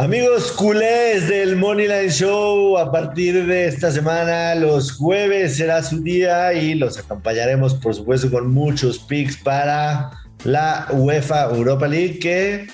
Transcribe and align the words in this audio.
Amigos 0.00 0.52
culés 0.52 1.28
del 1.28 1.56
Moneyline 1.56 2.08
Show, 2.08 2.78
a 2.78 2.90
partir 2.90 3.46
de 3.46 3.66
esta 3.66 3.90
semana, 3.92 4.54
los 4.54 4.92
jueves 4.92 5.58
será 5.58 5.82
su 5.82 6.02
día 6.02 6.54
y 6.54 6.74
los 6.74 6.96
acompañaremos, 6.96 7.74
por 7.74 7.94
supuesto, 7.94 8.30
con 8.30 8.50
muchos 8.50 8.98
picks 8.98 9.36
para 9.36 10.10
la 10.44 10.86
UEFA 10.90 11.50
Europa 11.54 11.86
League, 11.86 12.18
que 12.18 12.68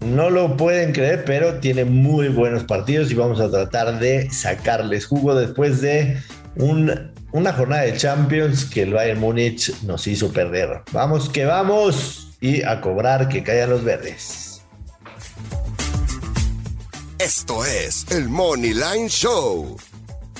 no 0.00 0.28
lo 0.28 0.58
pueden 0.58 0.92
creer, 0.92 1.24
pero 1.24 1.60
tiene 1.60 1.86
muy 1.86 2.28
buenos 2.28 2.64
partidos 2.64 3.10
y 3.10 3.14
vamos 3.14 3.40
a 3.40 3.50
tratar 3.50 3.98
de 3.98 4.30
sacarles 4.30 5.06
jugo 5.06 5.34
después 5.34 5.80
de 5.80 6.18
una 6.56 7.52
jornada 7.54 7.84
de 7.84 7.96
Champions 7.96 8.66
que 8.66 8.82
el 8.82 8.92
Bayern 8.92 9.20
Múnich 9.20 9.72
nos 9.84 10.06
hizo 10.06 10.30
perder. 10.30 10.82
Vamos 10.92 11.30
que 11.30 11.46
vamos 11.46 12.36
y 12.38 12.60
a 12.64 12.82
cobrar 12.82 13.30
que 13.30 13.42
caigan 13.42 13.70
los 13.70 13.82
verdes. 13.82 14.45
Esto 17.18 17.64
es 17.64 18.04
el 18.10 18.28
Money 18.28 18.74
Line 18.74 19.08
Show, 19.08 19.78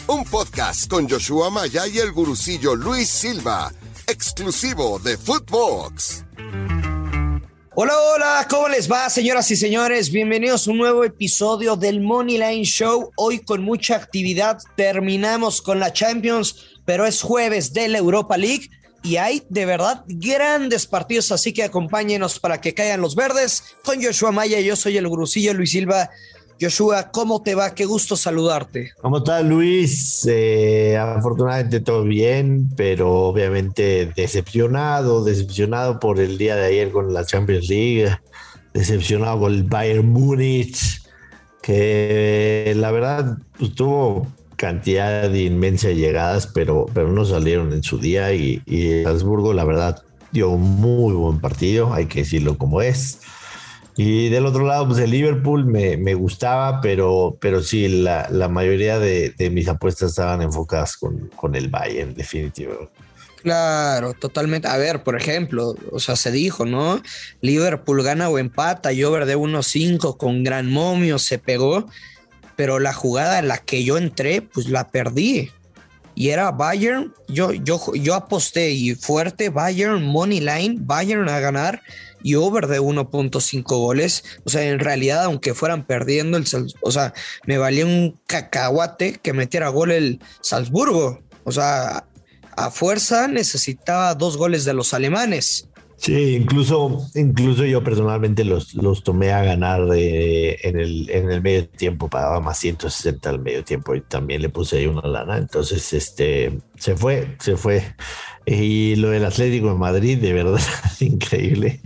un 0.08 0.24
podcast 0.24 0.90
con 0.90 1.08
Joshua 1.08 1.48
Maya 1.48 1.86
y 1.86 1.98
el 1.98 2.12
gurucillo 2.12 2.74
Luis 2.74 3.08
Silva, 3.08 3.72
exclusivo 4.06 4.98
de 4.98 5.16
Footbox. 5.16 6.24
Hola, 7.74 7.94
hola, 8.14 8.46
¿cómo 8.50 8.68
les 8.68 8.92
va, 8.92 9.08
señoras 9.08 9.50
y 9.50 9.56
señores? 9.56 10.10
Bienvenidos 10.10 10.68
a 10.68 10.70
un 10.70 10.76
nuevo 10.76 11.02
episodio 11.02 11.76
del 11.76 12.02
Money 12.02 12.36
Line 12.36 12.64
Show. 12.64 13.10
Hoy 13.16 13.38
con 13.38 13.62
mucha 13.62 13.96
actividad 13.96 14.58
terminamos 14.76 15.62
con 15.62 15.80
la 15.80 15.94
Champions, 15.94 16.56
pero 16.84 17.06
es 17.06 17.22
jueves 17.22 17.72
de 17.72 17.88
la 17.88 17.96
Europa 17.96 18.36
League 18.36 18.68
y 19.02 19.16
hay 19.16 19.42
de 19.48 19.64
verdad 19.64 20.04
grandes 20.08 20.86
partidos, 20.86 21.32
así 21.32 21.52
que 21.54 21.62
acompáñenos 21.62 22.38
para 22.38 22.60
que 22.60 22.74
caigan 22.74 23.00
los 23.00 23.14
verdes. 23.14 23.62
Con 23.84 24.02
Joshua 24.02 24.32
Maya, 24.32 24.60
yo 24.60 24.76
soy 24.76 24.96
el 24.96 25.08
gurucillo 25.08 25.54
Luis 25.54 25.70
Silva. 25.70 26.10
Joshua, 26.60 27.10
¿cómo 27.10 27.42
te 27.42 27.54
va? 27.54 27.74
Qué 27.74 27.84
gusto 27.84 28.16
saludarte. 28.16 28.92
¿Cómo 29.02 29.18
estás, 29.18 29.44
Luis? 29.44 30.26
Eh, 30.30 30.96
afortunadamente 30.96 31.80
todo 31.80 32.04
bien, 32.04 32.70
pero 32.76 33.12
obviamente 33.12 34.10
decepcionado, 34.16 35.22
decepcionado 35.22 36.00
por 36.00 36.18
el 36.18 36.38
día 36.38 36.56
de 36.56 36.66
ayer 36.66 36.90
con 36.92 37.12
la 37.12 37.26
Champions 37.26 37.68
League, 37.68 38.10
decepcionado 38.72 39.40
con 39.40 39.52
el 39.52 39.64
Bayern 39.64 40.08
Múnich, 40.08 41.02
que 41.60 42.72
la 42.76 42.90
verdad 42.90 43.36
pues, 43.58 43.74
tuvo 43.74 44.26
cantidad 44.56 45.28
de 45.28 45.50
llegadas, 45.94 46.46
pero, 46.46 46.86
pero 46.94 47.12
no 47.12 47.26
salieron 47.26 47.74
en 47.74 47.82
su 47.82 47.98
día 47.98 48.32
y, 48.32 48.62
y 48.64 49.02
Salzburgo, 49.02 49.52
la 49.52 49.64
verdad, 49.64 50.02
dio 50.32 50.48
un 50.48 50.62
muy 50.62 51.12
buen 51.12 51.38
partido, 51.38 51.92
hay 51.92 52.06
que 52.06 52.20
decirlo 52.20 52.56
como 52.56 52.80
es. 52.80 53.20
Y 53.96 54.28
del 54.28 54.44
otro 54.44 54.66
lado, 54.66 54.86
pues 54.88 54.98
el 54.98 55.10
Liverpool 55.10 55.64
me, 55.64 55.96
me 55.96 56.14
gustaba, 56.14 56.82
pero, 56.82 57.38
pero 57.40 57.62
sí, 57.62 57.88
la, 57.88 58.28
la 58.30 58.48
mayoría 58.48 58.98
de, 58.98 59.34
mis 59.50 59.68
apuestas 59.68 60.10
estaban 60.10 60.42
enfocadas 60.42 60.98
con, 60.98 61.30
con 61.34 61.54
el 61.54 61.68
Bayern, 61.68 62.14
definitivo. 62.14 62.90
Claro, 63.42 64.12
totalmente. 64.12 64.68
A 64.68 64.76
ver, 64.76 65.02
por 65.02 65.16
ejemplo, 65.16 65.76
o 65.90 65.98
sea, 65.98 66.16
se 66.16 66.30
dijo, 66.30 66.66
¿no? 66.66 67.00
Liverpool 67.40 68.02
gana 68.02 68.28
o 68.28 68.38
empata, 68.38 68.92
y 68.92 69.02
over 69.02 69.24
de 69.24 69.36
1-5 69.36 70.18
con 70.18 70.44
gran 70.44 70.70
momio, 70.70 71.18
se 71.18 71.38
pegó, 71.38 71.88
pero 72.54 72.78
la 72.78 72.92
jugada 72.92 73.38
en 73.38 73.48
la 73.48 73.58
que 73.58 73.82
yo 73.82 73.96
entré, 73.96 74.42
pues 74.42 74.68
la 74.68 74.88
perdí. 74.88 75.52
Y 76.16 76.30
era 76.30 76.50
Bayern, 76.50 77.14
yo, 77.28 77.52
yo, 77.52 77.78
yo 77.94 78.14
aposté 78.14 78.70
y 78.70 78.94
fuerte, 78.94 79.50
Bayern, 79.50 80.02
Money 80.02 80.40
Line, 80.40 80.78
Bayern 80.80 81.28
a 81.28 81.38
ganar 81.40 81.82
y 82.22 82.34
over 82.34 82.66
de 82.66 82.80
1.5 82.80 83.62
goles. 83.62 84.24
O 84.44 84.50
sea, 84.50 84.62
en 84.62 84.80
realidad, 84.80 85.24
aunque 85.24 85.54
fueran 85.54 85.84
perdiendo, 85.84 86.38
el 86.38 86.46
o 86.80 86.90
sea, 86.90 87.12
me 87.44 87.58
valía 87.58 87.84
un 87.84 88.18
cacahuate 88.26 89.20
que 89.22 89.34
metiera 89.34 89.68
gol 89.68 89.92
el 89.92 90.20
Salzburgo. 90.40 91.20
O 91.44 91.52
sea, 91.52 92.06
a 92.56 92.70
fuerza 92.70 93.28
necesitaba 93.28 94.14
dos 94.14 94.38
goles 94.38 94.64
de 94.64 94.72
los 94.72 94.94
alemanes. 94.94 95.68
Sí, 95.98 96.36
incluso, 96.36 97.08
incluso 97.14 97.64
yo 97.64 97.82
personalmente 97.82 98.44
los, 98.44 98.74
los 98.74 99.02
tomé 99.02 99.32
a 99.32 99.42
ganar 99.42 99.80
en, 99.92 100.78
el, 100.78 101.10
en 101.10 101.30
el 101.30 101.42
medio 101.42 101.68
tiempo, 101.68 102.08
pagaba 102.08 102.40
más 102.40 102.58
160 102.58 103.30
al 103.30 103.40
medio 103.40 103.64
tiempo 103.64 103.94
y 103.94 104.02
también 104.02 104.42
le 104.42 104.50
puse 104.50 104.78
ahí 104.78 104.86
una 104.86 105.08
lana. 105.08 105.38
Entonces, 105.38 105.92
este, 105.92 106.58
se 106.78 106.96
fue, 106.96 107.36
se 107.40 107.56
fue. 107.56 107.82
Y 108.44 108.94
lo 108.96 109.10
del 109.10 109.24
Atlético 109.24 109.70
de 109.70 109.74
Madrid, 109.74 110.18
de 110.18 110.32
verdad, 110.32 110.60
increíble. 111.00 111.80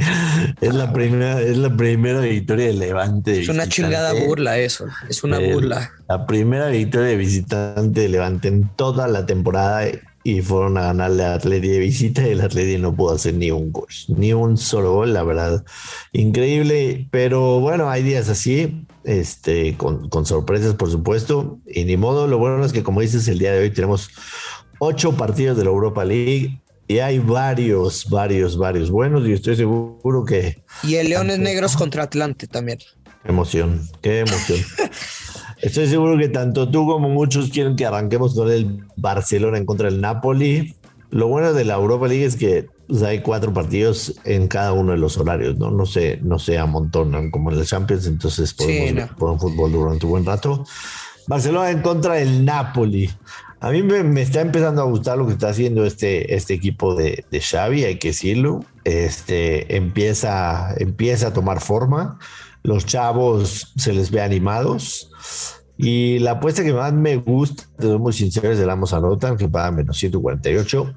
Es 0.60 0.74
la 0.74 0.92
primera, 0.92 1.40
es 1.40 1.56
la 1.56 1.74
primera 1.74 2.20
victoria 2.20 2.66
de 2.66 2.74
Levante. 2.74 3.40
es 3.40 3.48
una 3.48 3.66
chingada 3.66 4.12
burla 4.12 4.58
eso, 4.58 4.86
es 5.08 5.24
una 5.24 5.38
burla. 5.38 5.92
La 6.08 6.26
primera 6.26 6.68
victoria 6.68 7.08
de 7.08 7.16
visitante 7.16 8.02
de 8.02 8.08
Levante 8.08 8.48
en 8.48 8.68
toda 8.76 9.08
la 9.08 9.24
temporada 9.24 9.86
y 10.22 10.42
fueron 10.42 10.76
a 10.76 10.82
ganarle 10.82 11.24
a 11.24 11.34
Atleti 11.34 11.68
de 11.68 11.78
visita 11.78 12.26
y 12.26 12.32
el 12.32 12.40
Atleti 12.40 12.78
no 12.78 12.94
pudo 12.94 13.14
hacer 13.14 13.34
ni 13.34 13.50
un 13.50 13.72
gol, 13.72 13.88
ni 14.08 14.32
un 14.32 14.58
solo 14.58 14.94
gol, 14.94 15.14
la 15.14 15.22
verdad. 15.22 15.64
Increíble, 16.12 17.08
pero 17.10 17.60
bueno, 17.60 17.88
hay 17.88 18.02
días 18.02 18.28
así, 18.28 18.84
este, 19.04 19.76
con, 19.76 20.08
con 20.10 20.26
sorpresas, 20.26 20.74
por 20.74 20.90
supuesto, 20.90 21.58
y 21.66 21.84
ni 21.84 21.96
modo. 21.96 22.26
Lo 22.26 22.38
bueno 22.38 22.64
es 22.64 22.72
que, 22.72 22.82
como 22.82 23.00
dices, 23.00 23.28
el 23.28 23.38
día 23.38 23.52
de 23.52 23.60
hoy 23.60 23.70
tenemos 23.70 24.10
ocho 24.78 25.16
partidos 25.16 25.56
de 25.56 25.64
la 25.64 25.70
Europa 25.70 26.04
League 26.04 26.60
y 26.86 26.98
hay 26.98 27.18
varios, 27.18 28.10
varios, 28.10 28.58
varios 28.58 28.90
buenos 28.90 29.26
y 29.26 29.32
estoy 29.32 29.56
seguro 29.56 30.24
que... 30.24 30.62
Y 30.82 30.96
el 30.96 31.08
Leones 31.08 31.38
Negros 31.38 31.76
contra 31.76 32.02
Atlante 32.02 32.46
también. 32.46 32.78
Qué 33.22 33.28
emoción, 33.28 33.88
qué 34.02 34.20
emoción. 34.20 34.58
estoy 35.62 35.86
seguro 35.86 36.18
que 36.18 36.28
tanto 36.28 36.70
tú 36.70 36.86
como 36.86 37.08
muchos 37.08 37.50
quieren 37.50 37.76
que 37.76 37.86
arranquemos 37.86 38.34
con 38.34 38.50
el 38.50 38.84
Barcelona 38.96 39.58
en 39.58 39.66
contra 39.66 39.90
del 39.90 40.00
Napoli. 40.00 40.74
Lo 41.10 41.28
bueno 41.28 41.52
de 41.52 41.64
la 41.64 41.74
Europa 41.74 42.06
League 42.06 42.24
es 42.24 42.36
que 42.36 42.68
hay 43.04 43.20
cuatro 43.20 43.52
partidos 43.52 44.14
en 44.24 44.48
cada 44.48 44.72
uno 44.72 44.92
de 44.92 44.98
los 44.98 45.16
horarios, 45.18 45.56
¿no? 45.58 45.70
No 45.70 45.86
se, 45.86 46.18
no 46.22 46.38
se 46.38 46.58
amontonan 46.58 47.30
como 47.30 47.50
en 47.50 47.58
la 47.58 47.64
Champions, 47.64 48.06
entonces 48.06 48.54
podemos 48.54 48.94
ver 48.94 49.10
un 49.18 49.40
fútbol 49.40 49.72
durante 49.72 50.06
un 50.06 50.12
buen 50.12 50.24
rato. 50.24 50.64
Barcelona 51.26 51.70
en 51.70 51.82
contra 51.82 52.14
del 52.14 52.44
Napoli. 52.44 53.10
A 53.60 53.70
mí 53.70 53.82
me, 53.82 54.22
está 54.22 54.40
empezando 54.40 54.80
a 54.80 54.86
gustar 54.86 55.18
lo 55.18 55.26
que 55.26 55.34
está 55.34 55.50
haciendo 55.50 55.84
este, 55.84 56.34
este 56.34 56.54
equipo 56.54 56.94
de, 56.94 57.24
de 57.30 57.40
Xavi, 57.40 57.84
hay 57.84 57.98
que 57.98 58.08
decirlo. 58.08 58.64
Este, 58.84 59.76
empieza, 59.76 60.74
empieza 60.78 61.28
a 61.28 61.32
tomar 61.32 61.60
forma. 61.60 62.18
Los 62.62 62.86
chavos 62.86 63.72
se 63.76 63.92
les 63.92 64.10
ve 64.10 64.20
animados. 64.20 65.10
Y 65.76 66.18
la 66.18 66.32
apuesta 66.32 66.62
que 66.62 66.74
más 66.74 66.92
me 66.92 67.16
gusta, 67.16 67.64
de 67.78 67.88
ser 67.88 67.98
muy 67.98 68.12
sincero, 68.12 68.52
es 68.52 68.58
de 68.58 68.66
Lamos 68.66 68.92
Anotan, 68.92 69.36
que 69.36 69.48
paga 69.48 69.70
menos 69.70 69.96
148. 69.96 70.94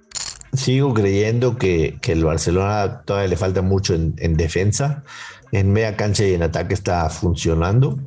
Sigo 0.54 0.94
creyendo 0.94 1.58
que, 1.58 1.98
que, 2.02 2.12
el 2.12 2.26
Barcelona 2.26 3.02
todavía 3.06 3.30
le 3.30 3.38
falta 3.38 3.62
mucho 3.62 3.94
en 3.94 4.38
defensa. 4.38 5.04
En 5.52 5.72
media 5.72 5.96
cancha 5.96 6.26
y 6.26 6.34
en 6.34 6.44
ataque 6.44 6.74
está 6.74 7.10
funcionando. 7.10 8.00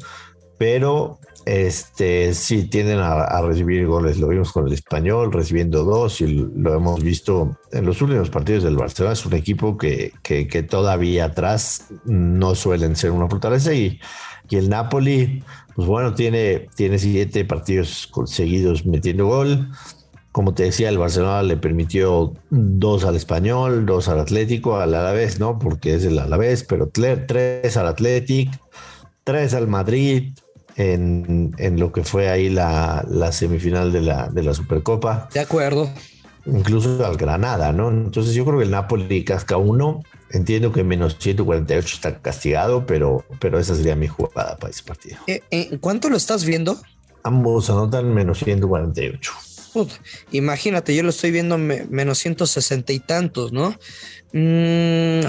Pero 0.59 1.19
este, 1.47 2.35
sí 2.35 2.65
tienden 2.65 2.99
a, 2.99 3.41
recibir 3.41 3.87
goles. 3.87 4.19
Lo 4.19 4.29
vimos 4.29 4.51
con 4.51 4.67
el 4.67 4.73
español 4.73 5.33
recibiendo 5.33 5.85
dos 5.85 6.21
y 6.21 6.27
lo 6.27 6.75
hemos 6.75 7.03
visto 7.03 7.57
en 7.71 7.87
los 7.87 8.03
últimos 8.03 8.31
partidos 8.31 8.65
del 8.65 8.77
Barcelona. 8.77 9.13
Es 9.13 9.25
un 9.25 9.35
equipo 9.35 9.79
que, 9.79 10.13
que, 10.23 10.63
todavía 10.65 11.27
atrás 11.27 11.87
no 12.05 12.57
suelen 12.57 12.97
ser 12.97 13.13
una 13.13 13.29
fortaleza 13.29 13.73
y, 13.73 14.01
y, 14.51 14.57
el 14.57 14.69
Napoli, 14.69 15.45
pues 15.77 15.87
bueno, 15.87 16.15
tiene, 16.15 16.67
tiene 16.75 16.99
siete 16.99 17.45
partidos 17.45 18.11
seguidos 18.27 18.85
metiendo 18.85 19.27
gol. 19.27 19.71
Como 20.33 20.53
te 20.53 20.65
decía, 20.65 20.89
el 20.89 20.99
Barcelona 20.99 21.45
le 21.45 21.57
permitió 21.57 22.35
dos 22.51 23.05
al 23.05 23.15
español, 23.15 23.87
dos 23.87 24.09
al 24.09 24.19
Atlético, 24.19 24.79
al 24.79 24.95
Alavés, 24.95 25.39
¿no? 25.39 25.61
Porque 25.61 25.95
es 25.95 26.05
el 26.05 26.19
Alavés, 26.19 26.65
pero 26.65 26.89
tres 26.89 27.77
al 27.77 27.87
Atlético, 27.87 28.53
tres 29.25 29.55
al 29.55 29.69
Madrid, 29.69 30.33
en, 30.77 31.55
en 31.59 31.81
lo 31.81 31.93
que 31.93 32.05
fue 32.05 32.29
ahí 32.29 32.49
la, 32.49 33.05
la 33.09 33.33
semifinal 33.33 33.93
de 33.93 34.03
la, 34.03 34.29
de 34.29 34.43
la 34.43 34.55
Supercopa. 34.55 35.29
De 35.33 35.41
acuerdo. 35.41 35.91
Incluso 36.45 37.05
al 37.05 37.17
Granada, 37.17 37.73
¿no? 37.73 37.89
Entonces 37.89 38.35
yo 38.35 38.45
creo 38.45 38.59
que 38.59 38.65
el 38.65 38.71
Napoli 38.71 39.25
casca 39.25 39.57
uno. 39.57 40.03
Entiendo 40.31 40.73
que 40.73 40.85
menos 40.85 41.17
148 41.19 41.95
está 41.95 42.19
castigado, 42.19 42.87
pero, 42.87 43.25
pero 43.41 43.59
esa 43.59 43.75
sería 43.75 43.97
mi 43.97 44.07
jugada 44.07 44.57
para 44.57 44.71
ese 44.71 44.83
partido. 44.83 45.19
¿En 45.27 45.37
eh, 45.37 45.43
eh, 45.51 45.79
cuánto 45.81 46.09
lo 46.09 46.17
estás 46.17 46.45
viendo? 46.45 46.81
Ambos 47.23 47.71
anotan 47.71 48.13
menos 48.13 48.39
148. 48.41 49.33
imagínate, 50.33 50.95
yo 50.95 51.03
lo 51.03 51.11
estoy 51.11 51.31
viendo 51.31 51.59
menos 51.59 52.19
160 52.19 52.93
y 52.93 53.01
tantos, 53.01 53.53
¿no? 53.53 53.75
Mmm 54.33 55.27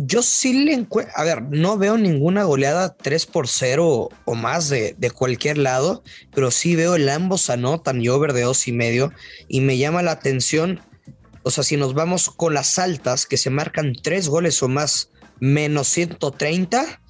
yo 0.00 0.22
sí 0.22 0.52
le 0.52 0.74
encuentro, 0.74 1.12
a 1.16 1.24
ver, 1.24 1.42
no 1.42 1.76
veo 1.76 1.98
ninguna 1.98 2.44
goleada 2.44 2.94
3 2.94 3.26
por 3.26 3.48
0 3.48 4.08
o 4.24 4.34
más 4.36 4.68
de, 4.68 4.94
cualquier 5.12 5.58
lado, 5.58 6.04
pero 6.32 6.52
sí 6.52 6.76
veo 6.76 6.94
el 6.94 7.08
ambos 7.08 7.50
anotan 7.50 8.00
y 8.00 8.08
over 8.08 8.32
de 8.32 8.42
dos 8.42 8.68
y 8.68 8.72
medio 8.72 9.12
y 9.48 9.60
me 9.60 9.76
llama 9.76 10.02
la 10.02 10.12
atención, 10.12 10.80
o 11.42 11.50
sea, 11.50 11.64
si 11.64 11.76
nos 11.76 11.94
vamos 11.94 12.30
con 12.30 12.54
las 12.54 12.78
altas 12.78 13.26
que 13.26 13.36
se 13.36 13.50
marcan 13.50 13.92
tres 14.00 14.28
goles 14.28 14.62
o 14.62 14.68
más, 14.68 15.10
menos 15.40 15.88
130 15.88 17.00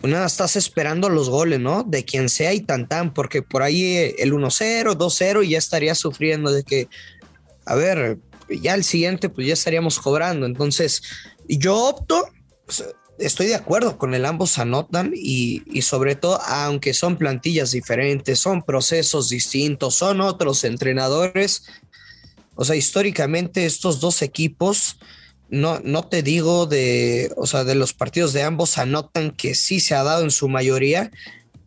pues 0.00 0.12
nada, 0.12 0.26
estás 0.26 0.54
esperando 0.54 1.08
los 1.08 1.28
goles, 1.28 1.58
¿no? 1.58 1.82
De 1.82 2.04
quien 2.04 2.28
sea 2.28 2.54
y 2.54 2.60
tan 2.60 2.86
tan, 2.86 3.12
porque 3.12 3.42
por 3.42 3.64
ahí 3.64 4.14
el 4.18 4.32
1-0, 4.32 4.96
2-0 4.96 5.44
y 5.44 5.50
ya 5.50 5.58
estaría 5.58 5.96
sufriendo 5.96 6.52
de 6.52 6.62
que, 6.62 6.88
a 7.66 7.74
ver, 7.74 8.18
ya 8.48 8.74
el 8.74 8.84
siguiente 8.84 9.28
pues 9.28 9.46
ya 9.46 9.52
estaríamos 9.52 9.98
cobrando. 9.98 10.46
Entonces, 10.46 11.02
yo 11.48 11.76
opto, 11.76 12.28
estoy 13.18 13.46
de 13.46 13.54
acuerdo 13.54 13.98
con 13.98 14.14
el 14.14 14.24
ambos 14.24 14.58
anotan 14.58 15.12
y, 15.14 15.62
y, 15.66 15.82
sobre 15.82 16.16
todo, 16.16 16.40
aunque 16.42 16.94
son 16.94 17.16
plantillas 17.16 17.70
diferentes, 17.70 18.38
son 18.38 18.62
procesos 18.62 19.28
distintos, 19.28 19.94
son 19.94 20.20
otros 20.20 20.64
entrenadores. 20.64 21.64
O 22.54 22.64
sea, 22.64 22.76
históricamente 22.76 23.66
estos 23.66 24.00
dos 24.00 24.22
equipos 24.22 24.98
no, 25.48 25.80
no 25.82 26.02
te 26.04 26.22
digo 26.22 26.66
de, 26.66 27.32
o 27.36 27.46
sea, 27.46 27.64
de 27.64 27.74
los 27.74 27.94
partidos 27.94 28.32
de 28.32 28.42
ambos 28.42 28.78
anotan 28.78 29.30
que 29.30 29.54
sí 29.54 29.80
se 29.80 29.94
ha 29.94 30.02
dado 30.02 30.22
en 30.22 30.30
su 30.30 30.48
mayoría, 30.48 31.10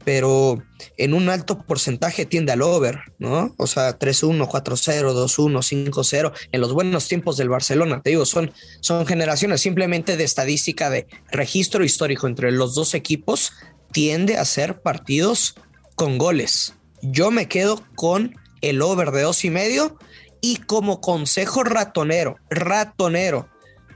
pero 0.03 0.63
en 0.97 1.13
un 1.13 1.29
alto 1.29 1.61
porcentaje 1.63 2.25
tiende 2.25 2.51
al 2.51 2.61
over, 2.61 2.99
¿no? 3.19 3.53
O 3.57 3.67
sea, 3.67 3.97
3-1, 3.97 4.47
4-0, 4.47 5.13
2-1, 5.13 5.91
5-0, 5.91 6.33
en 6.51 6.61
los 6.61 6.73
buenos 6.73 7.07
tiempos 7.07 7.37
del 7.37 7.49
Barcelona, 7.49 8.01
te 8.01 8.11
digo, 8.11 8.25
son, 8.25 8.51
son 8.79 9.05
generaciones 9.05 9.61
simplemente 9.61 10.17
de 10.17 10.23
estadística 10.23 10.89
de 10.89 11.07
registro 11.31 11.83
histórico 11.83 12.27
entre 12.27 12.51
los 12.51 12.75
dos 12.75 12.93
equipos, 12.93 13.53
tiende 13.91 14.37
a 14.37 14.45
ser 14.45 14.81
partidos 14.81 15.55
con 15.95 16.17
goles. 16.17 16.75
Yo 17.01 17.31
me 17.31 17.47
quedo 17.47 17.83
con 17.95 18.35
el 18.61 18.81
over 18.81 19.11
de 19.11 19.23
dos 19.23 19.43
y 19.43 19.49
medio 19.49 19.97
y 20.39 20.57
como 20.57 21.01
consejo 21.01 21.63
ratonero, 21.63 22.37
ratonero, 22.49 23.49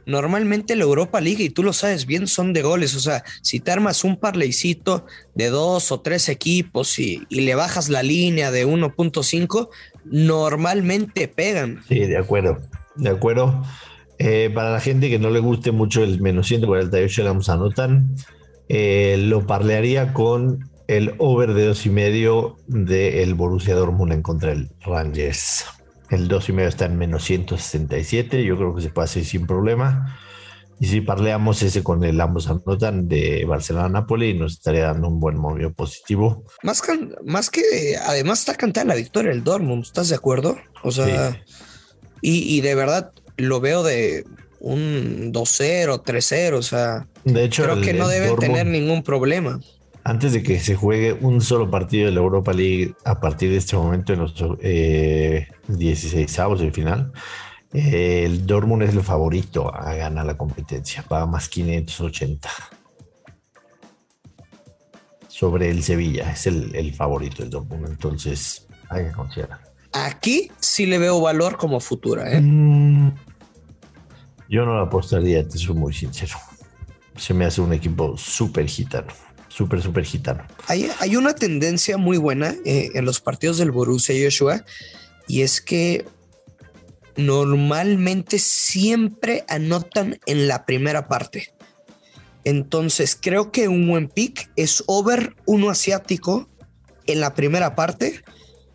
normalmente 0.05 0.75
la 0.75 0.83
Europa 0.83 1.21
League, 1.21 1.43
y 1.43 1.49
tú 1.49 1.63
lo 1.63 1.73
sabes 1.73 2.05
bien, 2.05 2.27
son 2.27 2.53
de 2.53 2.61
goles. 2.61 2.95
O 2.95 2.99
sea, 2.99 3.23
si 3.41 3.59
te 3.59 3.71
armas 3.71 4.03
un 4.03 4.17
parleycito 4.17 5.05
de 5.33 5.49
dos 5.49 5.91
o 5.91 6.01
tres 6.01 6.29
equipos 6.29 6.99
y, 6.99 7.25
le 7.29 7.55
bajas 7.55 7.89
la 7.89 8.03
línea 8.03 8.51
de 8.51 8.65
1.5, 8.65 9.69
normalmente 10.05 11.27
pegan. 11.27 11.83
Sí, 11.87 11.99
de 11.99 12.17
acuerdo, 12.17 12.59
de 12.95 13.09
acuerdo. 13.09 13.63
Eh, 14.17 14.49
para 14.53 14.71
la 14.71 14.79
gente 14.79 15.09
que 15.09 15.19
no 15.19 15.29
le 15.29 15.39
guste 15.39 15.71
mucho 15.71 16.01
el 16.01 16.21
menos 16.21 16.47
148 16.47 17.25
vamos 17.25 17.49
anotan, 17.49 18.15
eh, 18.69 19.17
lo 19.19 19.45
parlearía 19.45 20.13
con 20.13 20.69
el 20.87 21.15
over 21.17 21.53
de 21.53 21.65
dos 21.67 21.85
y 21.85 21.89
medio 21.89 22.57
del 22.67 23.33
Borussia 23.33 23.75
Dortmund 23.75 24.13
en 24.13 24.21
contra 24.21 24.49
del 24.49 24.69
Rangers. 24.85 25.65
El 26.09 26.27
2 26.27 26.49
y 26.49 26.53
medio 26.53 26.69
está 26.69 26.85
en 26.85 26.97
menos 26.97 27.23
167. 27.23 28.43
Yo 28.43 28.57
creo 28.57 28.75
que 28.75 28.81
se 28.81 28.89
puede 28.89 29.05
hacer 29.05 29.25
sin 29.25 29.47
problema. 29.47 30.17
Y 30.79 30.87
si 30.87 31.01
parleamos 31.01 31.61
ese 31.61 31.83
con 31.83 32.03
el 32.03 32.19
ambos 32.19 32.49
anotan 32.49 33.07
de 33.07 33.45
Barcelona-Napoli, 33.45 34.33
nos 34.33 34.53
estaría 34.53 34.85
dando 34.85 35.07
un 35.07 35.19
buen 35.19 35.37
movimiento 35.37 35.73
positivo. 35.73 36.43
Más, 36.63 36.83
más 37.23 37.49
que 37.49 37.95
además 38.05 38.39
está 38.39 38.55
cantada 38.55 38.87
la 38.87 38.95
victoria 38.95 39.31
el 39.31 39.43
Dortmund, 39.43 39.83
¿estás 39.83 40.09
de 40.09 40.15
acuerdo? 40.15 40.57
O 40.83 40.91
sea, 40.91 41.41
y, 42.21 42.59
de 42.61 42.75
verdad 42.75 43.11
lo 43.37 43.61
veo 43.61 43.83
de 43.83 44.25
un 44.59 45.31
2-0, 45.31 46.03
3-0, 46.03 46.53
o 46.55 46.61
sea, 46.61 47.07
de 47.23 47.43
hecho, 47.43 47.63
creo 47.63 47.81
que 47.81 47.93
no 47.93 48.07
deben 48.07 48.35
tener 48.37 48.65
ningún 48.65 49.03
problema 49.03 49.59
antes 50.05 50.33
de 50.33 50.43
que 50.43 50.59
se 50.59 50.75
juegue 50.75 51.13
un 51.13 51.41
solo 51.41 51.69
partido 51.71 52.05
de 52.05 52.11
la 52.11 52.19
Europa 52.19 52.53
League 52.53 52.93
a 53.05 53.19
partir 53.19 53.49
de 53.49 53.57
este 53.57 53.75
momento 53.75 54.13
en 54.13 54.19
los 54.19 54.35
eh, 54.61 55.47
16 55.67 56.39
avos 56.39 56.59
del 56.59 56.71
final, 56.71 57.11
eh, 57.73 58.23
el 58.23 58.45
Dortmund 58.45 58.83
es 58.83 58.93
el 58.93 59.01
favorito 59.01 59.73
a 59.73 59.95
ganar 59.95 60.27
la 60.27 60.37
competencia, 60.37 61.01
paga 61.01 61.25
más 61.25 61.49
580 61.49 62.49
sobre 65.27 65.71
el 65.71 65.81
Sevilla, 65.81 66.31
es 66.31 66.45
el, 66.45 66.93
favorito 66.93 67.37
del 67.41 67.49
Dortmund, 67.49 67.87
entonces 67.87 68.67
hay 68.89 69.05
que 69.05 69.11
considerar. 69.11 69.59
Aquí 69.91 70.51
sí 70.59 70.85
le 70.85 70.99
veo 70.99 71.19
valor 71.19 71.57
como 71.57 71.79
futura. 71.79 72.31
¿eh? 72.31 72.41
Mm, 72.41 73.11
yo 74.49 74.65
no 74.65 74.75
lo 74.75 74.81
apostaría, 74.81 75.47
te 75.47 75.57
soy 75.57 75.73
muy 75.73 75.93
sincero. 75.95 76.37
Se 77.17 77.33
me 77.33 77.45
hace 77.45 77.59
un 77.59 77.73
equipo 77.73 78.15
súper 78.15 78.67
gitano 78.67 79.11
súper, 79.55 79.81
súper 79.81 80.03
gitano. 80.03 80.45
Hay, 80.67 80.89
hay, 80.99 81.15
una 81.15 81.33
tendencia 81.33 81.97
muy 81.97 82.17
buena 82.17 82.55
eh, 82.65 82.91
en 82.93 83.05
los 83.05 83.21
partidos 83.21 83.57
del 83.57 83.71
Borussia 83.71 84.15
Joshua 84.21 84.65
y 85.27 85.41
es 85.41 85.61
que 85.61 86.05
normalmente 87.15 88.37
siempre 88.39 89.45
anotan 89.47 90.19
en 90.25 90.47
la 90.47 90.65
primera 90.65 91.07
parte. 91.07 91.53
Entonces 92.43 93.17
creo 93.19 93.51
que 93.51 93.69
un 93.69 93.87
buen 93.87 94.09
pick 94.09 94.51
es 94.57 94.83
over 94.87 95.35
uno 95.45 95.69
asiático 95.69 96.49
en 97.05 97.21
la 97.21 97.33
primera 97.33 97.75
parte. 97.75 98.23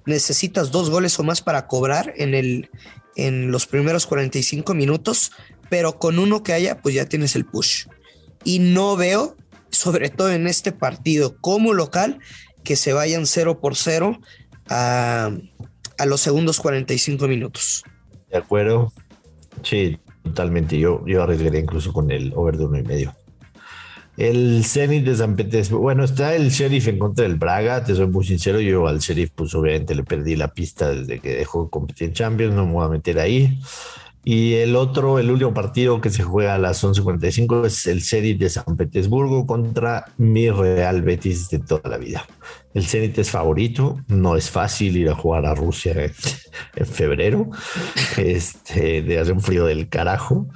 Necesitas 0.06 0.70
dos 0.70 0.88
goles 0.88 1.18
o 1.18 1.22
más 1.22 1.42
para 1.42 1.66
cobrar 1.66 2.14
en, 2.16 2.34
el, 2.34 2.70
en 3.16 3.52
los 3.52 3.66
primeros 3.66 4.06
45 4.06 4.72
minutos, 4.72 5.30
pero 5.68 5.98
con 5.98 6.18
uno 6.18 6.42
que 6.42 6.54
haya, 6.54 6.80
pues 6.80 6.94
ya 6.94 7.04
tienes 7.04 7.36
el 7.36 7.44
push. 7.44 7.86
Y 8.44 8.60
no 8.60 8.96
veo 8.96 9.36
sobre 9.70 10.10
todo 10.10 10.30
en 10.30 10.46
este 10.46 10.72
partido 10.72 11.36
como 11.40 11.74
local, 11.74 12.18
que 12.64 12.76
se 12.76 12.92
vayan 12.92 13.26
0 13.26 13.60
por 13.60 13.76
0 13.76 14.20
a, 14.68 15.30
los 16.06 16.20
segundos 16.20 16.60
45 16.60 17.28
minutos. 17.28 17.84
De 18.30 18.38
acuerdo. 18.38 18.92
Sí, 19.62 19.98
totalmente. 20.22 20.78
Yo, 20.78 21.04
yo 21.06 21.26
incluso 21.32 21.92
con 21.92 22.10
el 22.10 22.32
over 22.34 22.56
de 22.56 22.64
uno 22.64 22.78
y 22.78 22.82
medio. 22.82 23.14
El 24.16 24.64
Zenit 24.64 25.04
de 25.04 25.16
San 25.16 25.36
Petersburgo. 25.36 25.82
Bueno, 25.82 26.04
está 26.04 26.34
el 26.34 26.50
Sheriff 26.50 26.88
en 26.88 26.98
contra 26.98 27.22
del 27.22 27.36
Braga. 27.36 27.84
Te 27.84 27.94
soy 27.94 28.06
muy 28.06 28.24
sincero. 28.24 28.60
Yo 28.60 28.86
al 28.86 28.98
Sheriff, 28.98 29.30
pues 29.34 29.54
obviamente 29.54 29.94
le 29.94 30.04
perdí 30.04 30.36
la 30.36 30.48
pista 30.48 30.90
desde 30.90 31.20
que 31.20 31.36
dejó 31.36 31.64
de 31.64 31.70
competir 31.70 32.08
en 32.08 32.14
Champions. 32.14 32.54
No 32.54 32.66
me 32.66 32.72
voy 32.72 32.84
a 32.84 32.88
meter 32.88 33.18
ahí. 33.18 33.58
Y 34.22 34.54
el 34.54 34.76
otro, 34.76 35.18
el 35.18 35.30
último 35.30 35.54
partido 35.54 36.00
que 36.00 36.10
se 36.10 36.22
juega 36.22 36.54
a 36.54 36.58
las 36.58 36.84
11.45 36.84 37.64
es 37.64 37.86
el 37.86 38.02
Zenit 38.02 38.38
de 38.38 38.50
San 38.50 38.76
Petersburgo 38.76 39.46
contra 39.46 40.12
mi 40.18 40.50
Real 40.50 41.00
Betis 41.00 41.48
de 41.48 41.60
toda 41.60 41.88
la 41.88 41.96
vida. 41.96 42.26
El 42.74 42.86
Zenit 42.86 43.16
es 43.18 43.30
favorito, 43.30 43.98
no 44.08 44.36
es 44.36 44.50
fácil 44.50 44.96
ir 44.98 45.08
a 45.08 45.14
jugar 45.14 45.46
a 45.46 45.54
Rusia 45.54 45.94
en, 46.76 46.86
febrero, 46.86 47.50
este, 48.18 49.00
de 49.00 49.18
hacer 49.18 49.32
un 49.32 49.40
frío 49.40 49.64
del 49.64 49.88
carajo. 49.88 50.46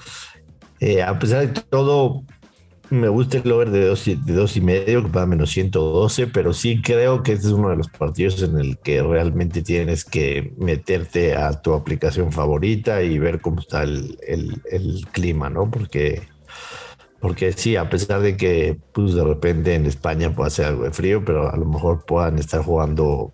Eh, 0.81 1.03
a 1.03 1.19
pesar 1.19 1.49
de 1.49 1.63
todo, 1.63 2.25
me 2.91 3.09
gusta 3.09 3.39
el 3.39 3.51
over 3.51 3.71
de 3.71 3.87
dos, 3.87 4.57
y 4.57 4.61
medio, 4.61 5.03
que 5.03 5.09
paga 5.09 5.27
menos 5.27 5.51
112, 5.51 6.27
pero 6.29 6.53
sí 6.53 6.83
creo 6.83 7.23
que 7.23 7.33
este 7.33 7.47
es 7.47 7.53
uno 7.53 7.71
de 7.71 7.77
los 7.77 7.89
partidos 7.89 8.43
en 8.43 8.59
el 8.59 8.79
que 8.79 9.03
realmente 9.03 9.63
tienes 9.63 10.05
que 10.05 10.53
meterte 10.59 11.35
a 11.37 11.63
tu 11.63 11.73
aplicación 11.73 12.33
favorita 12.33 13.03
y 13.03 13.19
ver 13.19 13.41
cómo 13.41 13.61
está 13.61 13.83
el, 13.83 14.19
clima, 15.13 15.51
¿no? 15.51 15.71
Porque, 15.71 16.23
porque 17.21 17.53
sí, 17.53 17.77
a 17.77 17.89
pesar 17.89 18.21
de 18.21 18.37
que 18.37 18.79
pues, 18.93 19.15
de 19.15 19.25
repente 19.25 19.75
en 19.75 19.87
España 19.87 20.35
puede 20.35 20.49
hacer 20.49 20.67
algo 20.67 20.85
de 20.85 20.93
frío, 20.93 21.25
pero 21.25 21.51
a 21.51 21.57
lo 21.57 21.65
mejor 21.65 22.05
puedan 22.05 22.39
estar 22.39 22.63
jugando 22.63 23.33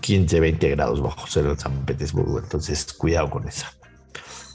15, 0.00 0.40
20 0.40 0.70
grados 0.70 1.00
bajo 1.00 1.26
cero 1.28 1.52
en 1.52 1.58
San 1.58 1.84
Petersburgo. 1.84 2.38
Entonces, 2.38 2.92
cuidado 2.92 3.30
con 3.30 3.46
eso. 3.48 3.66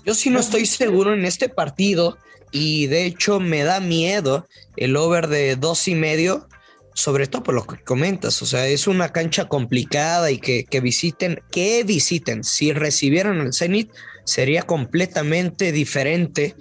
Yo 0.05 0.13
sí 0.13 0.29
no 0.29 0.39
estoy 0.39 0.65
seguro 0.65 1.13
en 1.13 1.25
este 1.25 1.49
partido 1.49 2.17
y 2.51 2.87
de 2.87 3.05
hecho 3.05 3.39
me 3.39 3.63
da 3.63 3.79
miedo 3.79 4.47
el 4.75 4.95
over 4.95 5.27
de 5.27 5.55
dos 5.55 5.87
y 5.87 5.95
medio, 5.95 6.47
sobre 6.93 7.27
todo 7.27 7.43
por 7.43 7.55
lo 7.55 7.65
que 7.65 7.83
comentas. 7.83 8.41
O 8.41 8.45
sea, 8.45 8.67
es 8.67 8.87
una 8.87 9.11
cancha 9.11 9.45
complicada 9.45 10.31
y 10.31 10.39
que, 10.39 10.65
visiten, 10.81 11.41
que 11.51 11.83
visiten. 11.83 12.43
Si 12.43 12.73
recibieran 12.73 13.39
el 13.39 13.53
Zenit, 13.53 13.91
sería 14.25 14.63
completamente 14.63 15.71
diferente. 15.71 16.55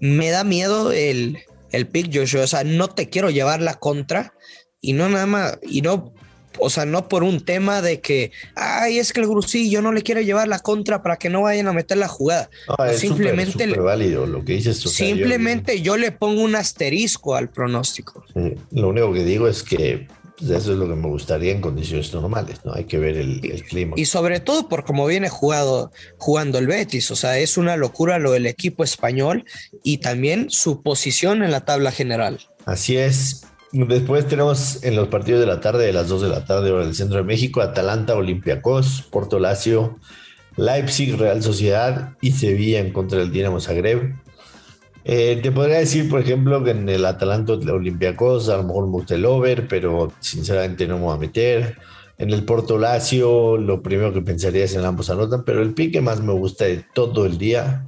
Me 0.00 0.30
da 0.30 0.44
miedo 0.44 0.92
el, 0.92 1.38
el 1.72 1.86
pick, 1.86 2.10
Joshua. 2.12 2.44
O 2.44 2.46
sea, 2.46 2.64
no 2.64 2.88
te 2.88 3.08
quiero 3.08 3.30
llevar 3.30 3.60
la 3.60 3.74
contra 3.74 4.32
y 4.80 4.92
no 4.92 5.08
nada 5.08 5.26
más, 5.26 5.58
y 5.62 5.82
no 5.82 6.14
o 6.58 6.70
sea, 6.70 6.84
no 6.84 7.08
por 7.08 7.22
un 7.22 7.44
tema 7.44 7.82
de 7.82 8.00
que, 8.00 8.32
ay, 8.54 8.98
es 8.98 9.12
que 9.12 9.20
el 9.20 9.26
Grusillo 9.26 9.82
no 9.82 9.92
le 9.92 10.02
quiere 10.02 10.24
llevar 10.24 10.48
la 10.48 10.58
contra 10.58 11.02
para 11.02 11.16
que 11.16 11.28
no 11.28 11.42
vayan 11.42 11.68
a 11.68 11.72
meter 11.72 11.98
la 11.98 12.08
jugada. 12.08 12.50
simplemente 12.96 13.66
válido 13.78 14.26
lo 14.26 14.44
que 14.44 14.54
dices. 14.54 14.78
simplemente 14.78 15.80
yo, 15.80 15.96
le 15.96 16.12
pongo 16.12 16.42
un 16.42 16.56
asterisco 16.56 17.34
al 17.34 17.50
pronóstico. 17.50 18.24
lo 18.70 18.88
único 18.88 19.12
que 19.12 19.24
digo 19.24 19.48
es 19.48 19.62
que 19.62 20.06
pues, 20.38 20.50
eso 20.50 20.72
es 20.72 20.78
lo 20.78 20.88
que 20.88 20.94
me 20.94 21.08
gustaría 21.08 21.52
en 21.52 21.60
condiciones 21.60 22.12
normales, 22.12 22.64
¿no? 22.64 22.74
Hay 22.74 22.84
que 22.84 22.98
ver 22.98 23.16
el, 23.16 23.40
clima. 23.68 23.94
Y 23.96 24.04
sobre 24.04 24.40
todo 24.40 24.68
por 24.68 24.84
cómo 24.84 25.06
viene 25.06 25.28
jugado, 25.28 25.92
jugando 26.18 26.58
el 26.58 26.66
Betis, 26.66 27.10
o 27.10 27.16
sea, 27.16 27.38
es 27.38 27.56
una 27.56 27.76
locura 27.76 28.18
lo 28.18 28.32
del 28.32 28.46
equipo 28.46 28.84
español 28.84 29.44
y 29.82 29.98
también 29.98 30.50
su 30.50 30.82
posición 30.82 31.42
en 31.42 31.50
la 31.50 31.64
tabla 31.64 31.90
general. 31.90 32.40
Así 32.66 32.96
es. 32.96 33.46
Después 33.84 34.26
tenemos 34.26 34.82
en 34.84 34.96
los 34.96 35.08
partidos 35.08 35.40
de 35.40 35.46
la 35.46 35.60
tarde, 35.60 35.84
de 35.84 35.92
las 35.92 36.08
2 36.08 36.22
de 36.22 36.28
la 36.28 36.46
tarde, 36.46 36.70
hora 36.70 36.86
del 36.86 36.94
centro 36.94 37.18
de 37.18 37.24
México, 37.24 37.60
Atalanta, 37.60 38.14
Olympiacos, 38.14 39.06
Porto 39.10 39.38
Lacio, 39.38 39.98
Leipzig, 40.56 41.14
Real 41.18 41.42
Sociedad 41.42 42.14
y 42.22 42.32
Sevilla 42.32 42.80
en 42.80 42.94
contra 42.94 43.18
del 43.18 43.30
Dinamo 43.30 43.60
Zagreb. 43.60 44.14
Eh, 45.04 45.40
te 45.42 45.52
podría 45.52 45.78
decir, 45.78 46.08
por 46.08 46.20
ejemplo, 46.20 46.64
que 46.64 46.70
en 46.70 46.88
el 46.88 47.04
Atalanta 47.04 47.52
Olympiacos 47.52 48.48
a 48.48 48.56
lo 48.56 48.62
mejor 48.62 48.86
me 48.86 48.92
gusta 48.92 49.14
el 49.14 49.26
over, 49.26 49.68
pero 49.68 50.10
sinceramente 50.20 50.86
no 50.86 50.96
me 50.96 51.04
voy 51.04 51.14
a 51.14 51.20
meter. 51.20 51.76
En 52.16 52.30
el 52.30 52.44
Porto 52.44 52.78
Lazio, 52.78 53.58
lo 53.58 53.82
primero 53.82 54.14
que 54.14 54.22
pensaría 54.22 54.64
es 54.64 54.74
en 54.74 54.86
ambos 54.86 55.10
anotan, 55.10 55.44
pero 55.44 55.60
el 55.60 55.74
pique 55.74 56.00
más 56.00 56.22
me 56.22 56.32
gusta 56.32 56.64
de 56.64 56.82
todo 56.94 57.26
el 57.26 57.36
día 57.36 57.84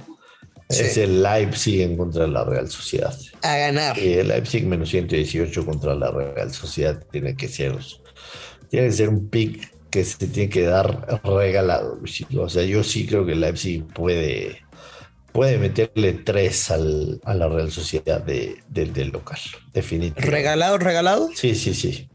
es 0.69 0.97
el 0.97 1.23
Leipzig 1.23 1.81
en 1.81 1.97
contra 1.97 2.23
de 2.23 2.29
la 2.29 2.43
Real 2.43 2.69
Sociedad. 2.69 3.17
A 3.41 3.57
ganar. 3.57 3.97
Y 3.97 4.13
el 4.13 4.27
Leipzig 4.27 4.65
menos 4.65 4.89
118 4.89 5.65
contra 5.65 5.95
la 5.95 6.11
Real 6.11 6.53
Sociedad 6.53 7.03
tiene 7.11 7.35
que 7.35 7.47
ser, 7.47 7.75
tiene 8.69 8.87
que 8.87 8.93
ser 8.93 9.09
un 9.09 9.29
pick 9.29 9.73
que 9.89 10.05
se 10.05 10.27
tiene 10.27 10.49
que 10.49 10.63
dar 10.63 11.19
regalado. 11.23 11.99
O 12.37 12.49
sea, 12.49 12.63
yo 12.63 12.83
sí 12.83 13.07
creo 13.07 13.25
que 13.25 13.31
el 13.31 13.41
Leipzig 13.41 13.83
puede, 13.87 14.61
puede 15.31 15.57
meterle 15.57 16.13
tres 16.13 16.69
al, 16.69 17.19
a 17.23 17.33
la 17.33 17.47
Real 17.47 17.71
Sociedad 17.71 18.21
de, 18.21 18.57
del 18.67 19.09
local, 19.09 19.39
definitivamente. 19.73 20.29
¿Regalado, 20.29 20.77
regalado? 20.77 21.29
Sí, 21.33 21.55
sí, 21.55 21.73
sí. 21.73 22.09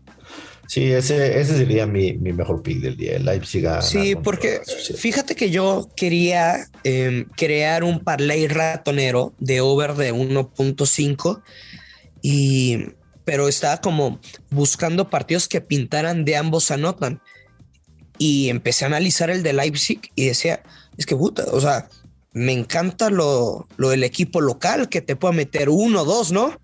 Sí, 0.66 0.90
ese, 0.92 1.40
ese 1.40 1.56
sería 1.56 1.86
mi, 1.86 2.14
mi, 2.14 2.32
mejor 2.32 2.62
pick 2.62 2.80
del 2.80 2.96
día, 2.96 3.16
el 3.16 3.24
Leipzig. 3.24 3.66
sí, 3.82 4.16
porque 4.16 4.60
fíjate 4.96 5.34
que 5.34 5.50
yo 5.50 5.88
quería 5.94 6.68
em, 6.84 7.26
crear 7.36 7.84
un 7.84 8.00
parlay 8.00 8.48
ratonero 8.48 9.34
de 9.38 9.60
over 9.60 9.94
de 9.94 10.12
1.5 10.12 11.42
y 12.22 12.86
pero 13.24 13.48
estaba 13.48 13.80
como 13.80 14.20
buscando 14.50 15.08
partidos 15.08 15.48
que 15.48 15.60
pintaran 15.60 16.24
de 16.24 16.36
ambos 16.36 16.70
anotan 16.70 17.22
y 18.18 18.48
empecé 18.48 18.84
a 18.84 18.88
analizar 18.88 19.30
el 19.30 19.42
de 19.42 19.52
Leipzig 19.52 20.00
y 20.14 20.26
decía, 20.26 20.62
es 20.96 21.06
que 21.06 21.16
puta, 21.16 21.44
o 21.50 21.60
sea, 21.60 21.88
me 22.32 22.52
encanta 22.52 23.10
lo, 23.10 23.66
lo 23.76 23.90
del 23.90 24.04
equipo 24.04 24.40
local 24.40 24.88
que 24.88 25.00
te 25.00 25.16
pueda 25.16 25.32
meter 25.32 25.68
uno, 25.68 26.04
dos, 26.04 26.32
¿no? 26.32 26.60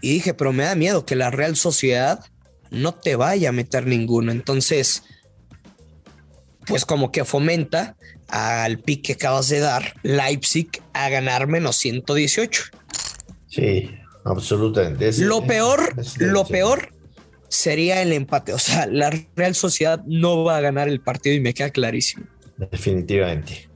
Y 0.00 0.14
dije, 0.14 0.32
pero 0.32 0.52
me 0.52 0.64
da 0.64 0.74
miedo 0.74 1.04
que 1.04 1.14
la 1.14 1.30
Real 1.30 1.56
Sociedad 1.56 2.24
no 2.70 2.94
te 2.94 3.16
vaya 3.16 3.50
a 3.50 3.52
meter 3.52 3.86
ninguno. 3.86 4.32
Entonces, 4.32 5.02
pues 6.66 6.84
como 6.84 7.10
que 7.12 7.24
fomenta 7.24 7.96
al 8.28 8.78
pick 8.78 9.06
que 9.06 9.12
acabas 9.14 9.48
de 9.48 9.60
dar, 9.60 9.94
Leipzig, 10.02 10.68
a 10.92 11.08
ganar 11.08 11.46
menos 11.46 11.76
118. 11.76 12.62
Sí, 13.48 13.90
absolutamente. 14.24 15.10
lo 15.18 15.44
peor, 15.44 15.94
lo 16.18 16.46
peor 16.46 16.92
sería 17.48 18.00
el 18.02 18.12
empate. 18.12 18.52
O 18.52 18.58
sea, 18.58 18.86
la 18.86 19.10
Real 19.36 19.54
Sociedad 19.54 20.02
no 20.06 20.44
va 20.44 20.58
a 20.58 20.60
ganar 20.60 20.88
el 20.88 21.00
partido 21.00 21.34
y 21.34 21.40
me 21.40 21.52
queda 21.52 21.70
clarísimo. 21.70 22.26
Definitivamente. 22.56 23.68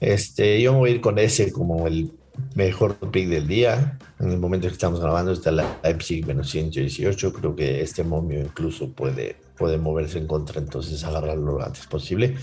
Este, 0.00 0.60
yo 0.60 0.72
voy 0.72 0.90
a 0.90 0.94
ir 0.94 1.00
con 1.00 1.18
ese 1.18 1.52
como 1.52 1.86
el 1.86 2.12
mejor 2.54 2.96
pick 3.10 3.28
del 3.28 3.46
día. 3.46 3.98
En 4.18 4.30
el 4.30 4.38
momento 4.38 4.68
que 4.68 4.74
estamos 4.74 5.00
grabando 5.00 5.32
está 5.32 5.50
la 5.50 5.78
Leipzig 5.82 6.26
menos 6.26 6.50
118. 6.50 7.32
Creo 7.32 7.56
que 7.56 7.80
este 7.80 8.04
momio 8.04 8.40
incluso 8.40 8.92
puede, 8.92 9.36
puede 9.56 9.78
moverse 9.78 10.18
en 10.18 10.26
contra, 10.26 10.60
entonces 10.60 11.02
agarrarlo 11.04 11.58
lo 11.58 11.64
antes 11.64 11.86
posible. 11.86 12.36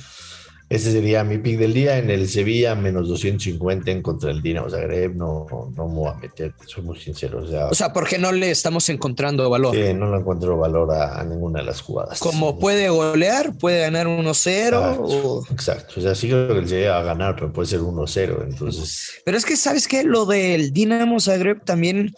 Ese 0.69 0.91
sería 0.91 1.23
mi 1.23 1.39
pick 1.39 1.57
del 1.57 1.73
día. 1.73 1.97
En 1.97 2.11
el 2.11 2.29
Sevilla, 2.29 2.75
menos 2.75 3.07
250 3.09 3.89
en 3.89 4.03
contra 4.03 4.29
del 4.29 4.43
Dinamo 4.43 4.69
Zagreb. 4.69 5.15
No, 5.15 5.47
no 5.75 5.87
me 5.87 5.95
voy 5.95 6.09
a 6.09 6.13
meter, 6.13 6.53
soy 6.67 6.83
muy 6.83 6.99
sincero. 6.99 7.41
O 7.43 7.47
sea, 7.47 7.65
o 7.67 7.73
sea, 7.73 7.91
porque 7.91 8.19
no 8.19 8.31
le 8.31 8.51
estamos 8.51 8.87
encontrando 8.89 9.49
valor. 9.49 9.75
Sí, 9.75 9.93
no 9.95 10.11
le 10.11 10.17
encuentro 10.17 10.57
valor 10.57 10.91
a, 10.91 11.23
ninguna 11.23 11.61
de 11.61 11.65
las 11.65 11.81
jugadas. 11.81 12.19
Como 12.19 12.59
puede 12.59 12.89
golear, 12.89 13.57
puede 13.57 13.79
ganar 13.81 14.05
1-0. 14.05 14.65
Exacto, 14.67 15.43
exacto, 15.51 15.93
O 15.97 16.01
sea, 16.03 16.13
sí 16.13 16.27
creo 16.27 16.49
que 16.49 16.59
el 16.59 16.69
Sevilla 16.69 16.91
va 16.91 16.99
a 16.99 17.03
ganar, 17.03 17.35
pero 17.35 17.51
puede 17.51 17.67
ser 17.67 17.79
1-0. 17.79 18.43
Entonces. 18.43 19.21
Pero 19.25 19.37
es 19.37 19.45
que, 19.45 19.55
¿sabes 19.55 19.87
qué? 19.87 20.03
Lo 20.03 20.27
del 20.27 20.71
Dinamo 20.71 21.19
Zagreb 21.19 21.63
también 21.65 22.13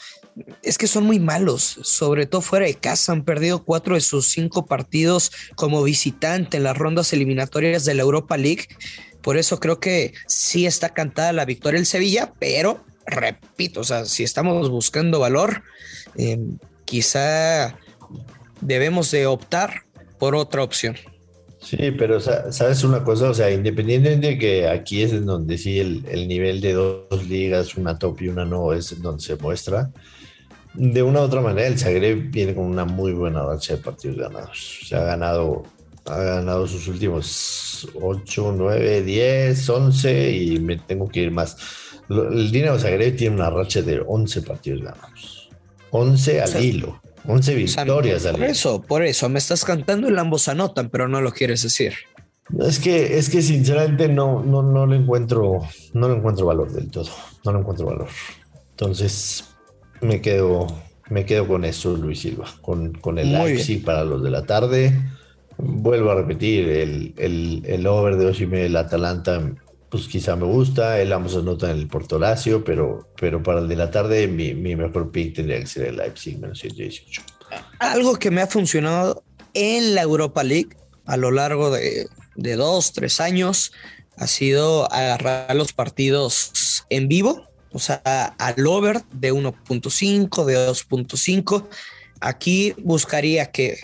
es 0.64 0.78
que 0.78 0.88
son 0.88 1.06
muy 1.06 1.20
malos, 1.20 1.80
sobre 1.84 2.26
todo 2.26 2.42
fuera 2.42 2.66
de 2.66 2.76
casa. 2.76 3.12
Han 3.12 3.24
perdido 3.24 3.64
cuatro 3.64 3.96
de 3.96 4.02
sus 4.02 4.28
cinco 4.28 4.66
partidos 4.66 5.32
como 5.56 5.84
visitante 5.84 6.58
en 6.58 6.64
las 6.64 6.78
rondas 6.78 7.14
eliminatorias 7.14 7.86
de 7.86 7.94
la 7.94 8.04
Europa 8.04 8.38
League. 8.38 8.68
Por 9.22 9.38
eso 9.38 9.60
creo 9.60 9.80
que 9.80 10.14
sí 10.28 10.66
está 10.66 10.90
cantada 10.90 11.34
la 11.34 11.46
victoria 11.46 11.80
el 11.80 11.86
Sevilla, 11.86 12.34
pero 12.40 12.84
repito, 13.06 13.82
o 13.82 13.84
sea, 13.84 14.06
si 14.06 14.24
estamos 14.24 14.70
buscando 14.70 15.20
valor, 15.20 15.64
eh, 16.18 16.40
quizá 16.86 17.78
debemos 18.62 19.12
de 19.12 19.28
optar 19.28 19.84
por 20.18 20.36
otra 20.36 20.64
opción. 20.64 20.96
Sí, 21.60 21.92
pero 21.92 22.20
sabes 22.20 22.84
una 22.84 23.04
cosa, 23.04 23.30
o 23.30 23.34
sea, 23.36 23.52
independientemente 23.52 24.30
de 24.30 24.38
que 24.40 24.68
aquí 24.68 25.04
es 25.04 25.12
en 25.12 25.28
donde 25.28 25.60
sí 25.60 25.80
el, 25.80 26.04
el 26.10 26.28
nivel 26.28 26.60
de 26.60 26.74
dos 26.74 27.28
ligas, 27.28 27.76
una 27.76 28.00
top 28.00 28.22
y 28.22 28.30
una 28.30 28.46
no, 28.46 28.74
es 28.74 28.92
en 28.92 29.04
donde 29.04 29.22
se 29.22 29.36
muestra 29.36 29.92
de 30.74 31.04
una 31.04 31.20
u 31.20 31.24
otra 31.24 31.42
manera, 31.42 31.68
el 31.68 31.78
Zagreb 31.78 32.32
viene 32.32 32.56
con 32.56 32.66
una 32.66 32.86
muy 32.86 33.13
buena 33.13 33.44
racha 33.44 33.75
de 33.75 33.82
partidos 33.82 34.18
ganados. 34.18 34.80
Se 34.88 34.96
ha 34.96 35.04
ganado, 35.04 35.63
ha 36.06 36.18
ganado 36.18 36.68
sus 36.68 36.88
últimos 36.88 37.90
8, 38.01 38.54
9, 38.58 39.04
10, 39.04 39.70
11 39.70 40.32
y 40.32 40.60
me 40.60 40.78
tengo 40.78 41.10
que 41.10 41.22
ir 41.22 41.32
más. 41.32 41.58
El 42.10 42.51
Dinamo 42.51 42.80
Zagreb 42.80 43.16
tiene 43.16 43.36
una 43.36 43.50
racha 43.50 43.82
de 43.82 44.01
11 44.06 44.42
partidos 44.44 44.82
ganados. 44.82 45.50
11 45.92 46.42
al 46.42 46.63
hilo. 46.63 47.01
11 47.28 47.56
victorias 47.56 48.25
al 48.25 48.36
hilo. 48.36 48.46
Por 48.46 48.50
eso, 48.50 48.82
por 48.82 49.04
eso, 49.04 49.30
me 49.30 49.40
estás 49.40 49.66
cantando 49.66 50.10
y 50.10 50.18
ambos 50.18 50.48
anotan, 50.48 50.90
pero 50.90 51.08
no 51.08 51.22
lo 51.22 51.32
quieres 51.32 51.63
decir. 51.63 51.94
Es 52.60 52.80
que, 52.80 53.18
es 53.18 53.30
que 53.30 53.42
sinceramente 53.42 54.10
no, 54.10 54.44
no, 54.44 54.62
no 54.62 54.86
le 54.86 54.98
encuentro, 54.98 55.60
no 55.94 56.10
le 56.10 56.16
encuentro 56.16 56.46
valor 56.46 56.72
del 56.72 56.90
todo. 56.90 57.10
No 57.46 57.54
le 57.54 57.60
encuentro 57.60 57.86
valor. 57.86 58.08
Entonces, 58.72 59.50
me 60.01 60.22
quedo, 60.22 60.67
me 61.10 61.25
quedo 61.25 61.48
con 61.48 61.63
eso, 61.63 61.96
Luis 61.96 62.22
Silva, 62.22 62.46
con, 62.62 62.93
con 62.93 63.20
el 63.20 63.31
Leipzig 63.31 63.84
para 63.84 64.03
los 64.03 64.24
de 64.24 64.29
la 64.29 64.46
tarde. 64.46 64.93
Vuelvo 65.58 66.12
a 66.12 66.15
repetir, 66.15 66.67
el, 66.70 67.13
el, 67.17 67.63
el 67.65 67.88
over 67.88 68.17
de 68.17 68.25
8 68.25 68.43
y 68.43 68.48
medio 68.48 68.63
del 68.63 68.75
Atalanta, 68.75 69.53
pues 69.89 70.08
quizá 70.08 70.36
me 70.36 70.46
gusta. 70.46 71.00
El 71.00 71.13
ambos 71.13 71.36
anota 71.36 71.70
en 71.70 71.77
el 71.77 71.88
Porto 71.88 72.17
Lazio, 72.17 72.63
pero, 72.63 73.10
pero 73.20 73.43
para 73.43 73.60
el 73.60 73.67
de 73.67 73.75
la 73.75 73.91
tarde, 73.91 74.27
mi, 74.27 74.53
mi 74.53 74.75
mejor 74.75 75.12
pick 75.12 75.36
tendría 75.36 75.60
que 75.60 75.67
ser 75.67 75.88
el 75.88 75.98
Leipzig 75.98 76.39
menos 76.39 76.60
118. 76.60 77.22
Algo 77.79 78.17
que 78.17 78.31
me 78.31 78.41
ha 78.41 78.48
funcionado 78.48 79.24
en 79.53 79.93
la 79.96 80.01
Europa 80.01 80.43
League 80.43 80.70
a 81.05 81.17
lo 81.17 81.31
largo 81.31 81.72
de, 81.72 82.08
de 82.36 82.55
dos, 82.55 82.93
tres 82.93 83.20
años 83.20 83.74
ha 84.17 84.27
sido 84.27 84.91
agarrar 84.91 85.55
los 85.55 85.74
partidos 85.74 86.86
en 86.89 87.08
vivo 87.08 87.50
o 87.74 87.80
sea, 87.80 88.01
al 88.38 88.68
over 88.68 89.01
de 89.13 89.34
1.5, 89.34 90.46
de 90.46 90.58
2.5. 90.68 91.68
Aquí 92.20 92.74
buscaría 92.78 93.51
que, 93.51 93.80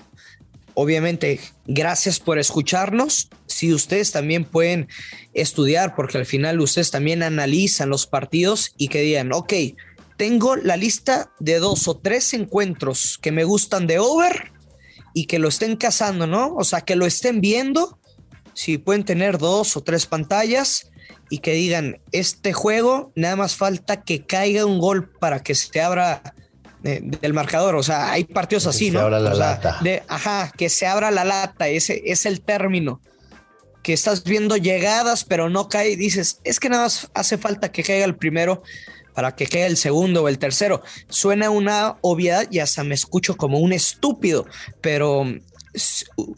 obviamente, 0.74 1.40
gracias 1.66 2.20
por 2.20 2.38
escucharnos. 2.38 3.30
Si 3.46 3.74
ustedes 3.74 4.12
también 4.12 4.44
pueden 4.44 4.88
estudiar, 5.34 5.96
porque 5.96 6.18
al 6.18 6.26
final 6.26 6.60
ustedes 6.60 6.92
también 6.92 7.24
analizan 7.24 7.90
los 7.90 8.08
partidos 8.08 8.74
y 8.78 8.90
que 8.90 9.02
digan, 9.02 9.32
ok, 9.32 9.54
tengo 10.18 10.56
la 10.56 10.76
lista 10.76 11.32
de 11.40 11.60
dos 11.60 11.88
o 11.88 11.98
tres 11.98 12.34
encuentros 12.34 13.18
que 13.22 13.32
me 13.32 13.46
gustan 13.46 13.88
de 13.88 14.00
over 14.00 14.52
y 15.14 15.26
que 15.26 15.40
lo 15.40 15.48
estén 15.48 15.78
cazando, 15.78 16.28
¿no? 16.28 16.56
O 16.56 16.64
sea, 16.64 16.82
que 16.82 16.96
lo 16.96 17.06
estén 17.06 17.40
viendo. 17.40 18.00
Si 18.54 18.78
pueden 18.78 19.06
tener 19.06 19.38
dos 19.38 19.78
o 19.78 19.82
tres 19.82 20.06
pantallas 20.06 20.90
y 21.30 21.40
que 21.40 21.54
digan, 21.54 22.00
este 22.12 22.54
juego 22.54 23.12
nada 23.16 23.36
más 23.36 23.56
falta 23.56 24.02
que 24.02 24.26
caiga 24.26 24.66
un 24.66 24.80
gol 24.80 25.10
para 25.10 25.42
que 25.42 25.56
se 25.56 25.82
abra 25.82 26.22
eh, 26.84 27.02
del 27.04 27.34
marcador. 27.34 27.76
O 27.76 27.84
sea, 27.84 28.12
hay 28.12 28.24
partidos 28.24 28.68
así, 28.68 28.92
¿no? 28.92 29.00
Se 29.00 29.06
abra 29.06 29.20
la 29.20 29.34
lata. 29.34 29.78
De, 29.82 30.04
ajá, 30.08 30.52
que 30.56 30.70
se 30.70 30.88
abra 30.88 31.12
la 31.12 31.26
lata, 31.26 31.68
ese 31.68 32.04
es 32.06 32.26
el 32.26 32.42
término. 32.42 33.02
Que 33.84 33.94
estás 33.94 34.24
viendo 34.24 34.58
llegadas, 34.58 35.24
pero 35.24 35.50
no 35.50 35.70
cae. 35.70 35.96
Dices, 35.96 36.40
es 36.44 36.60
que 36.60 36.70
nada 36.70 36.84
más 36.84 37.10
hace 37.14 37.38
falta 37.38 37.72
que 37.72 37.84
caiga 37.84 38.06
el 38.06 38.16
primero 38.16 38.64
para 39.14 39.36
que 39.36 39.48
caiga 39.48 39.66
el 39.66 39.78
segundo 39.78 40.24
o 40.24 40.28
el 40.28 40.38
tercero. 40.38 40.84
Suena 41.10 41.50
una 41.50 41.98
obviedad 42.02 42.48
y 42.52 42.60
hasta 42.60 42.84
me 42.84 42.94
escucho 42.94 43.36
como 43.36 43.60
un 43.60 43.74
estúpido, 43.74 44.46
pero 44.80 45.26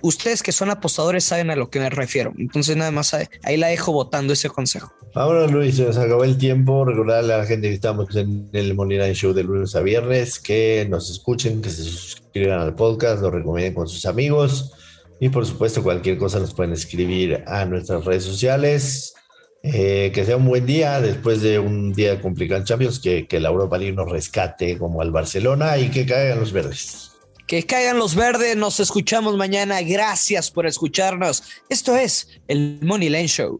ustedes 0.01 0.43
que 0.43 0.51
son 0.51 0.69
apostadores 0.69 1.23
saben 1.23 1.49
a 1.49 1.55
lo 1.55 1.69
que 1.69 1.79
me 1.79 1.89
refiero. 1.89 2.33
Entonces 2.37 2.75
nada 2.75 2.91
más 2.91 3.13
ahí, 3.13 3.57
la 3.57 3.67
dejo 3.67 3.91
votando 3.91 4.33
ese 4.33 4.49
consejo. 4.49 4.91
Vámonos 5.13 5.51
Luis, 5.51 5.75
se 5.75 5.85
nos 5.85 5.97
acabó 5.97 6.23
el 6.23 6.37
tiempo. 6.37 6.85
Recordarle 6.85 7.33
a 7.33 7.37
la 7.39 7.45
gente 7.45 7.69
que 7.69 7.75
estamos 7.75 8.15
en 8.15 8.49
el 8.53 8.75
Money 8.75 9.13
Show 9.13 9.33
de 9.33 9.43
lunes 9.43 9.75
a 9.75 9.81
viernes 9.81 10.39
que 10.39 10.85
nos 10.89 11.09
escuchen, 11.09 11.61
que 11.61 11.69
se 11.69 11.83
suscriban 11.83 12.59
al 12.59 12.75
podcast, 12.75 13.21
lo 13.21 13.31
recomienden 13.31 13.73
con 13.73 13.87
sus 13.87 14.05
amigos 14.05 14.73
y 15.19 15.29
por 15.29 15.45
supuesto 15.45 15.83
cualquier 15.83 16.17
cosa 16.17 16.39
nos 16.39 16.53
pueden 16.53 16.73
escribir 16.73 17.43
a 17.47 17.65
nuestras 17.65 18.05
redes 18.05 18.23
sociales. 18.23 19.15
Eh, 19.61 20.11
que 20.13 20.23
sea 20.23 20.37
un 20.37 20.45
buen 20.45 20.65
día 20.65 21.01
después 21.01 21.41
de 21.41 21.59
un 21.59 21.91
día 21.91 22.21
complicado 22.21 22.61
en 22.61 22.65
Champions, 22.65 22.97
que, 22.97 23.27
que 23.27 23.41
la 23.41 23.49
Europa 23.49 23.77
League 23.77 23.93
nos 23.93 24.09
rescate 24.09 24.77
como 24.77 25.01
al 25.01 25.11
Barcelona 25.11 25.77
y 25.77 25.89
que 25.89 26.05
caigan 26.05 26.39
los 26.39 26.53
verdes. 26.53 27.08
Que 27.49 27.65
caigan 27.65 27.97
los 27.97 28.13
verdes, 28.13 28.55
nos 28.55 28.79
escuchamos 28.79 29.35
mañana. 29.35 29.81
Gracias 29.81 30.51
por 30.51 30.67
escucharnos. 30.67 31.41
Esto 31.67 31.97
es 31.97 32.27
el 32.47 32.77
Money 32.83 33.09
Line 33.09 33.27
Show. 33.27 33.59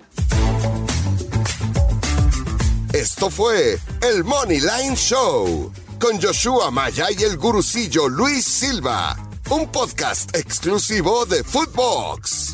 Esto 2.94 3.32
fue 3.32 3.80
el 4.04 4.24
Money 4.24 4.60
Line 4.60 4.96
Show 4.96 5.74
con 6.00 6.22
Joshua 6.22 6.70
Maya 6.70 7.08
y 7.18 7.24
el 7.24 7.38
gurucillo 7.38 8.08
Luis 8.08 8.46
Silva, 8.46 9.18
un 9.50 9.68
podcast 9.72 10.36
exclusivo 10.36 11.26
de 11.26 11.44
Footbox. 11.44 12.49